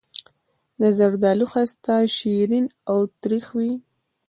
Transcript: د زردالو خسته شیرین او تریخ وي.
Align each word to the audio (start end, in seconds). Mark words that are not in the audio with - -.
د 0.81 0.83
زردالو 0.97 1.45
خسته 1.51 1.95
شیرین 2.15 2.65
او 2.91 2.99
تریخ 3.21 3.45
وي. 3.57 3.73